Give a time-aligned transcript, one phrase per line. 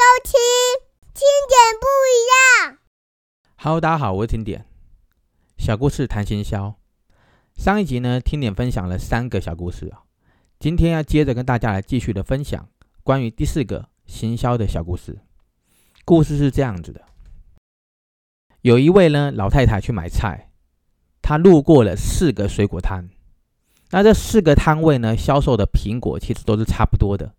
[0.00, 0.32] 收听
[1.12, 2.16] 听点不一
[2.64, 2.78] 样。
[3.56, 4.64] Hello，大家好，我是听点
[5.58, 6.74] 小故事谈行销。
[7.54, 10.04] 上一集呢，听点分享了三个小故事啊，
[10.58, 12.66] 今天要接着跟大家来继续的分享
[13.04, 15.18] 关于第四个行销的小故事。
[16.06, 17.02] 故事是这样子的：
[18.62, 20.50] 有一位呢老太太去买菜，
[21.20, 23.10] 她路过了四个水果摊，
[23.90, 27.34] 那这四个摊位呢销售的苹果其实都是差不多的。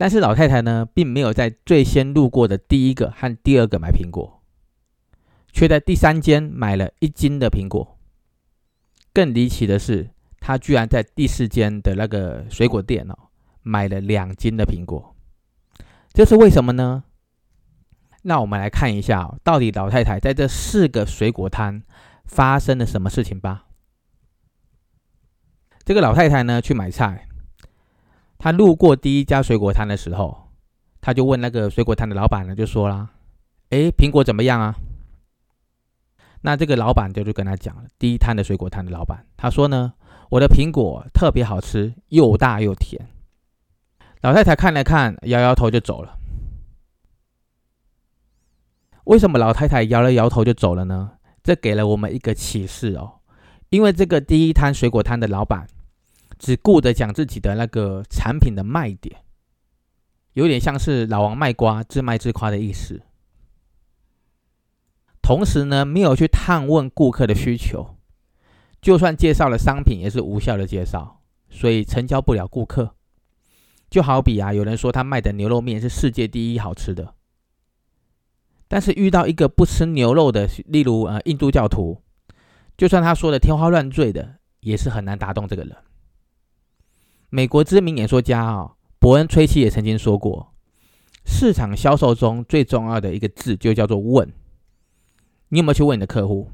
[0.00, 4.42] 但是老太太呢，并没有在最先路过的第一个和第二个买苹果，
[5.52, 7.98] 却在第三间买了一斤的苹果。
[9.12, 10.08] 更离奇的是，
[10.40, 13.14] 她居然在第四间的那个水果店哦，
[13.60, 15.14] 买了两斤的苹果。
[16.14, 17.04] 这是为什么呢？
[18.22, 21.82] 那我们来看一下，到底老太太在这四个水果摊
[22.24, 23.66] 发生了什么事情吧。
[25.84, 27.26] 这个老太太呢，去买菜。
[28.42, 30.48] 他路过第一家水果摊的时候，
[31.02, 33.10] 他就问那个水果摊的老板呢，就说啦
[33.68, 34.74] ：“哎，苹果怎么样啊？”
[36.40, 39.92] 那这个老板就就跟他讲了，第一摊的水果摊的老板，他说呢
[40.32, 43.08] ：“我的苹果特别好吃，又大又甜。”
[44.22, 46.16] 老太太看了看，摇摇头就走了。
[49.04, 51.12] 为什么老太太摇了摇头就走了呢？
[51.42, 53.20] 这给了我们一个启示哦，
[53.68, 55.66] 因为这个第一摊水果摊的老板。
[56.40, 59.24] 只顾着讲自己的那个产品的卖点，
[60.32, 63.02] 有点像是老王卖瓜，自卖自夸的意思。
[65.20, 67.98] 同时呢，没有去探问顾客的需求，
[68.80, 72.96] 就算介绍了商品，也是无效的介绍，所以成交不了顾客。
[73.90, 77.14] 就好比啊，有人说他卖的牛肉面是世界第一好吃的，
[78.66, 82.00] 但是遇到一个不吃牛肉的，例如呃印度教徒，
[82.78, 85.76] 就算他说的天花乱坠的，也是很难打动这个人。
[87.30, 90.52] 美国知名演说家啊，伯恩·崔西也曾经说过，
[91.24, 94.32] 市场销售中最重要的一个字就叫做“问”。
[95.50, 96.50] 你有没有去问你的客户？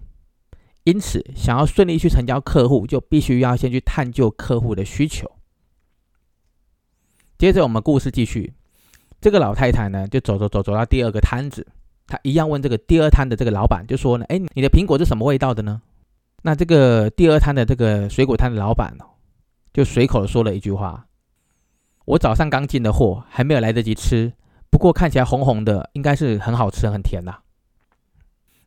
[0.85, 5.31] 因此，想要顺利去成交客户，就必须要先去探究客户的需求。
[7.39, 8.53] 接着，我们故事继续。
[9.19, 11.67] 这个老太太呢，就走走走走到第二个摊子，
[12.07, 15.81] 她一样问这个第二摊的这个老板，就说呢：“哎，你的苹果是什么味道的呢？”
[16.45, 19.16] 那这个第二摊的这个水果摊的老板哦。
[19.77, 21.07] 就随口说了一句话
[22.07, 24.33] ：“我早上刚进的货，还没有来得及吃，
[24.71, 27.41] 不过看起来红红的，应该是很好吃、很甜呐。”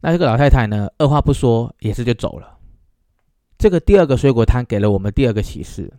[0.02, 2.59] 那这个老太太呢，二话不说，也是就走了。
[3.58, 5.92] 这个第二个水果摊给了我们第二个启示：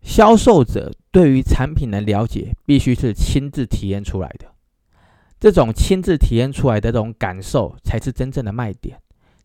[0.00, 4.46] 销售者对于产品的了解，必须是亲自体验出来的。
[5.38, 8.98] 这种亲自体验出来的这种感受，才是真正的卖点，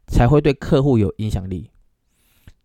[0.07, 1.69] 才会对客户有影响力。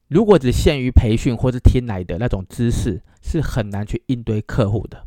[0.08, 5.06] 如果只限于培训或是听来的那种知识，是很难去应对客户的。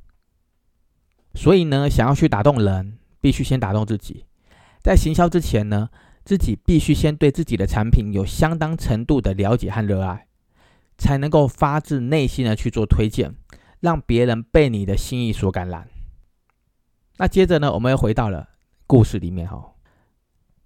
[1.34, 4.26] 所以呢，想要去打动人，必须先打动自己。
[4.84, 5.90] 在行销之前呢，
[6.24, 10.28] 自己必须先对自己的产品有相当程度的了解和热爱，
[10.98, 13.34] 才能够发自内心的去做推荐，
[13.80, 15.88] 让别人被你的心意所感染。
[17.18, 18.50] 那接着呢，我们又回到了
[18.86, 19.74] 故事里面哈，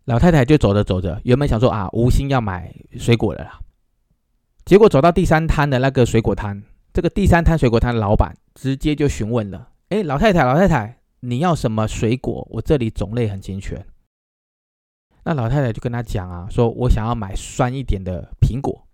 [0.05, 3.59] 老太太就走着走着，原本想说啊，无心要买水果了啦。
[4.65, 12.47] 结果走到第三摊的那个水果摊，这个第三摊水果摊的老板直接就询问了：“哎，老太太，老太太，你要什么水果？
[12.49, 13.85] 我这里种类很齐全。”
[15.23, 18.87] 那老太太就跟他讲啊，说我想要买酸一点的苹果。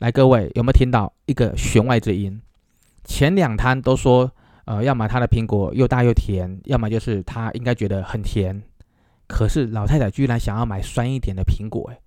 [0.00, 2.42] 来，各位有没有听到一个弦外之音？
[3.04, 4.28] 前两摊都说，
[4.64, 8.60] 呃，要么他的苹果又大又甜，要么就是他应该觉得很甜。
[9.28, 12.00] 可是老太太居然想要买酸一点的苹果，哎。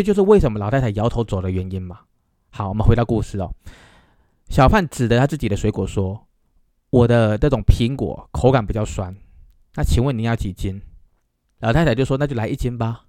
[0.00, 2.00] 这就是为什么老太太摇头走的原因嘛。
[2.48, 3.52] 好，我们回到故事哦。
[4.48, 6.26] 小贩指着他自己的水果说
[6.88, 9.14] ：“我的这种苹果口感比较酸，
[9.74, 10.80] 那请问您要几斤？”
[11.60, 13.04] 老太太就说：“那就来一斤吧。”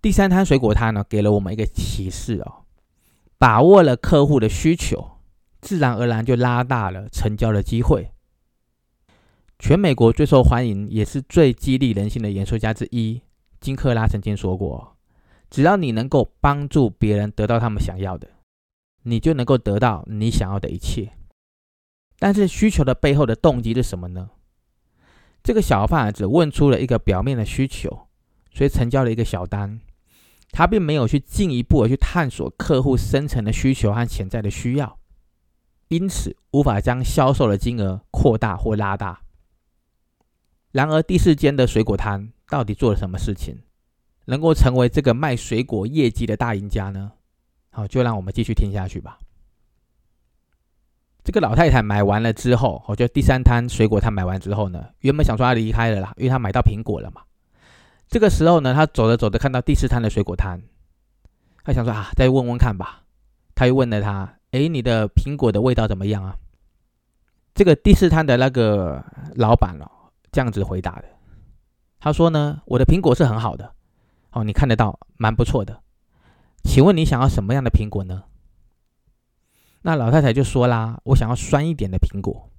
[0.00, 2.62] 第三摊水果摊呢，给了我们一个启示哦，
[3.36, 5.18] 把握了客户的需求，
[5.60, 8.12] 自然而然就拉大了成交的机会。
[9.58, 13.20] 全美国最受欢迎也是最激励人心的演说家之一
[13.60, 14.96] 金克拉曾经说过。
[15.50, 18.28] 只要你能够帮助别人得到他们想要的，
[19.02, 21.12] 你就能够得到你想要的一切。
[22.18, 24.30] 但是需求的背后的动机是什么呢？
[25.42, 28.06] 这个小贩只问出了一个表面的需求，
[28.52, 29.80] 所以成交了一个小单，
[30.52, 34.98] 他并没有去进一步的去探索客户深层的需求和潜在的需要，
[35.88, 39.22] 因此无法将销售的金额扩大或拉大。
[40.72, 43.62] 然而第四间的水果摊到底做了什么事情？
[44.24, 47.12] 能够成为这个卖水果业绩的大赢家呢？
[47.70, 49.18] 好，就让我们继续听下去吧。
[51.22, 57.22] 这个老太太买完了之后，我就第三摊水果摊买完之后呢，原本想说她离开了啦，因为她买到苹果了嘛。
[58.08, 60.60] 这个时候呢，她走着走着看到第四摊的水果摊，
[61.62, 63.02] 她想说啊，再问问看吧。
[63.54, 66.34] 她又问了他，哎，你的苹果的味道怎么样啊？
[67.54, 69.86] 这个第四摊的那个老板哦，
[70.32, 71.04] 这样子回答的。
[71.98, 73.70] 他说呢，我的苹果是很好的，
[74.32, 75.82] 哦，你看得到，蛮不错的。
[76.62, 78.24] 请问你想要什么样的苹果呢？
[79.82, 82.50] 那老太太就说啦：“我想要酸一点的苹果。”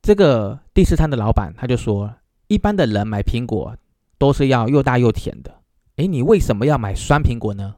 [0.00, 2.14] 这个第四摊的老板他就说
[2.46, 3.76] ：“一般的人买苹果
[4.16, 5.62] 都是要又大又甜的，
[5.96, 7.74] 诶，你为什么要买酸苹果呢？”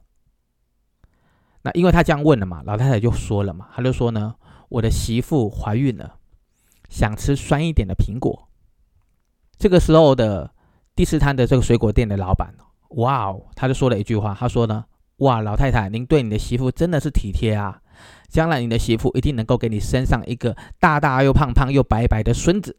[1.63, 4.37] 那因为他这样问了嘛，老太太就说了嘛，他就说呢
[4.69, 6.19] ：“我的媳妇怀孕了，
[6.91, 8.49] 想吃酸一点的苹果。”
[9.59, 10.55] 这个时候的
[10.99, 12.53] 第四摊的这个水果店的老板，
[12.97, 14.85] 哇哦，他就说了一句话，他说呢。
[15.19, 17.81] 哇，老太太，您对你的媳妇真的是体贴啊！
[18.29, 22.77] 将来你的媳妇一定能够给你生上一个大大又胖胖又白白的孙子。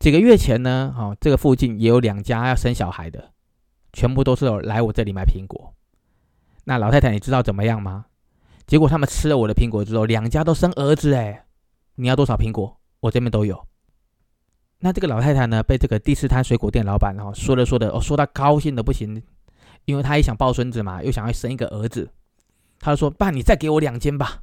[0.00, 3.30] 几个月前呢，哦，这个附近也有两家要生小孩的，
[3.92, 5.74] 全部都是来我这里买苹果。
[6.64, 8.06] 那老太太，你知道怎么样吗？
[8.66, 11.44] 结果他们吃了我的苹果之后，两家都生儿子哎！
[11.94, 12.80] 你要多少苹果？
[12.98, 13.68] 我这边都有。
[14.82, 19.22] 那这个老太太呢，被这个第四摊水果店老板哦说着说的哦，说她高兴的不行。
[19.84, 22.08] 因为她也想抱孙子嘛，又想要生一个儿子，
[22.78, 24.42] 他就说：“爸，你再给我两斤吧。”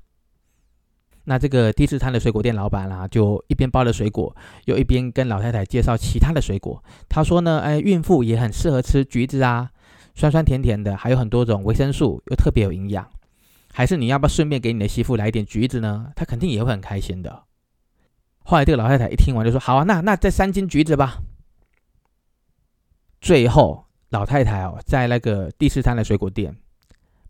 [1.23, 6.83] 那这个第四摊的水果店老板啦，就一边包着水果，又一边跟老太太介绍其他的水果。
[7.07, 9.69] 他说呢：“哎，孕妇也很适合吃橘子啊，
[10.13, 13.07] 酸酸甜甜的，还有很多种维生素，又特别有营养。
[13.71, 16.11] 还是你要不要顺便给你的媳妇来一点橘子呢？
[16.17, 17.43] 她肯定也会很开心的。”
[18.49, 21.21] 后来这个老太太一听完就说：“好啊，那那再三斤橘子吧。”
[23.21, 23.85] 最后。
[24.09, 26.55] 老太太哦，在那个第四摊的水果店，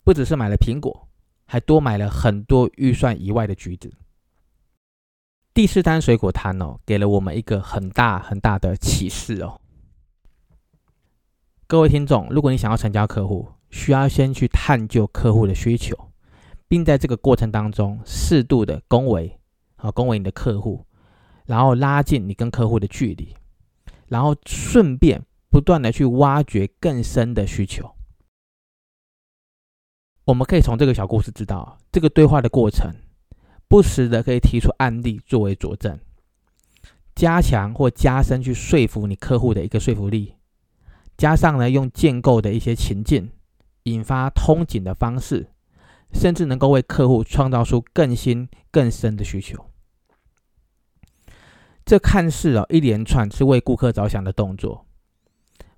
[0.06, 1.10] 不只是买了苹果，
[1.46, 3.92] 还多买了很多预算以外的橘子。
[5.54, 9.60] 第四摊水果摊哦，给了我们一个很大很大的启示哦。
[11.68, 15.94] 各位听众，如果你想要成交客户，需要先去探究客户的需求，
[16.70, 19.38] 并在这个过程当中适度的恭维
[19.76, 20.86] 啊，恭维你的客户，
[21.50, 23.36] 然后拉近你跟客户的距离，
[24.08, 25.26] 然后顺便。
[25.52, 27.96] 不断的去挖掘更深的需求，
[30.26, 32.94] 我们可以从这个小故事知道，这个对话的过程，
[33.68, 36.00] 不时的可以提出案例作为佐证，
[37.16, 40.36] 加强或加深去说服你客户的一个说服力，
[41.18, 43.32] 加上呢用建构的一些情境，
[43.86, 45.48] 引发通景的方式，
[46.14, 49.69] 甚至能够为客户创造出更新更深的需求。
[51.90, 54.86] 这看似啊一连串是为顾客着想的动作。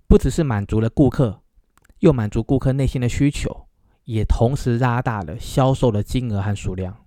[0.09, 1.41] 不只是满足了顾客，
[1.99, 3.69] 又满足顾客内心的需求，
[4.03, 7.05] 也同时拉大了销售的金额和数量，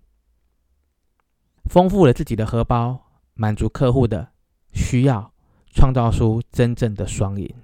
[1.68, 4.30] 丰富了自己的荷包，满足客户的
[4.72, 5.34] 需要，
[5.74, 7.54] 创造出真正的双赢。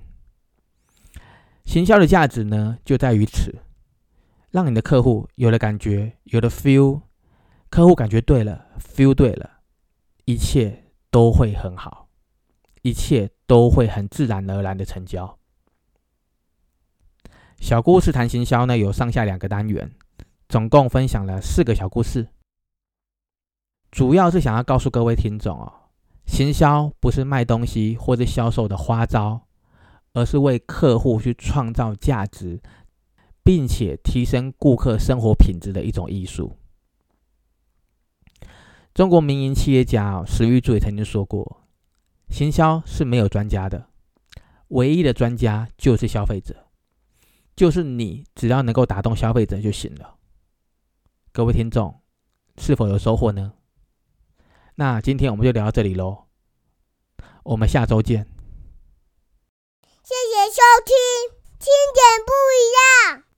[1.64, 3.62] 行销的价值呢，就在于此，
[4.50, 7.00] 让你的客户有了感觉，有了 feel，
[7.70, 9.48] 客户感觉对了，feel 对了，
[10.26, 12.08] 一切都会很好。
[12.82, 15.38] 一切都会很自然而然的成交。
[17.58, 19.92] 小故事谈行销呢，有上下两个单元，
[20.48, 22.28] 总共分享了四个小故事，
[23.90, 25.70] 主要是想要告诉各位听众哦，
[26.24, 29.46] 行销不是卖东西或者销售的花招，
[30.14, 32.62] 而是为客户去创造价值，
[33.44, 36.56] 并且提升顾客生活品质的一种艺术。
[38.92, 41.62] 中国民营企业家史玉柱也曾经说过。
[42.28, 43.88] 行销是没有专家的，
[44.68, 46.68] 唯一的专家就是消费者，
[47.56, 50.16] 就是你，只要能够打动消费者就行了。
[51.32, 52.00] 各位听众，
[52.58, 53.54] 是否有收获呢？
[54.76, 56.26] 那今天我们就聊到这里喽，
[57.42, 58.26] 我们下周见。
[60.02, 60.94] 谢谢收听，
[61.58, 63.29] 经典不一样。